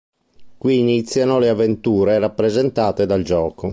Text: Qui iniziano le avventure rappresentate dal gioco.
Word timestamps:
Qui 0.57 0.79
iniziano 0.79 1.37
le 1.37 1.49
avventure 1.49 2.17
rappresentate 2.17 3.05
dal 3.05 3.21
gioco. 3.21 3.69